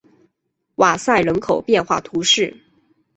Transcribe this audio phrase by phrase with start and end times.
[0.77, 2.59] 瓦塞人口变化图示